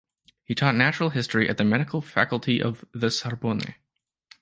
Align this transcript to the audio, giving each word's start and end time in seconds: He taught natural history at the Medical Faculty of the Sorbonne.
He 0.43 0.55
taught 0.55 0.73
natural 0.73 1.11
history 1.11 1.47
at 1.47 1.57
the 1.57 1.63
Medical 1.63 2.01
Faculty 2.01 2.59
of 2.59 2.83
the 2.91 3.11
Sorbonne. 3.11 3.75